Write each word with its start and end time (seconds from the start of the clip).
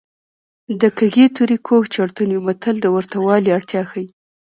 د 0.81 0.83
کږې 0.97 1.25
تورې 1.35 1.57
کوږ 1.67 1.83
چړتون 1.93 2.29
وي 2.31 2.41
متل 2.47 2.75
د 2.81 2.87
ورته 2.95 3.17
والي 3.25 3.49
اړتیا 3.57 3.81
ښيي 3.91 4.07